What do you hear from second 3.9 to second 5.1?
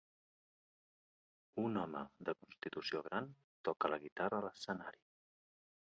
la guitarra a l'escenari.